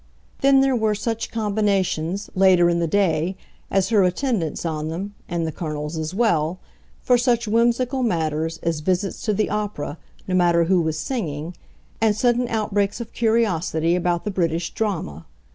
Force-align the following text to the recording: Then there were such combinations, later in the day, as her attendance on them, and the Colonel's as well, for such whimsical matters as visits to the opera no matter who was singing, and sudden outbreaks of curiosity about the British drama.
Then 0.39 0.61
there 0.61 0.75
were 0.75 0.95
such 0.95 1.29
combinations, 1.29 2.31
later 2.33 2.71
in 2.71 2.79
the 2.79 2.87
day, 2.87 3.37
as 3.69 3.89
her 3.89 4.01
attendance 4.01 4.65
on 4.65 4.87
them, 4.89 5.13
and 5.29 5.45
the 5.45 5.51
Colonel's 5.51 5.95
as 5.95 6.11
well, 6.11 6.57
for 7.03 7.19
such 7.19 7.47
whimsical 7.47 8.01
matters 8.01 8.57
as 8.63 8.79
visits 8.79 9.21
to 9.25 9.31
the 9.35 9.51
opera 9.51 9.99
no 10.27 10.33
matter 10.33 10.63
who 10.63 10.81
was 10.81 10.97
singing, 10.97 11.55
and 12.01 12.15
sudden 12.15 12.47
outbreaks 12.47 12.99
of 12.99 13.13
curiosity 13.13 13.95
about 13.95 14.23
the 14.23 14.31
British 14.31 14.73
drama. 14.73 15.27